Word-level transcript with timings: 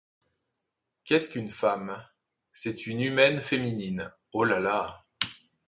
Qu'est-ce 1.03 1.29
qu'une 1.29 1.51
femme? 1.51 2.03
C'est 2.53 2.87
une 2.87 3.01
humaine 3.01 3.39
féminine! 3.39 4.11
Olala! 4.33 5.05